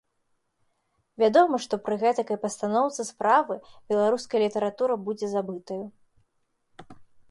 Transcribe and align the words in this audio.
Вядома, 1.23 1.55
што 1.65 1.79
пры 1.89 1.95
гэтакай 2.05 2.41
пастаноўцы 2.47 3.01
справы 3.11 3.61
беларуская 3.93 4.39
літаратура 4.49 4.93
будзе 5.07 5.35
забытаю. 5.39 5.83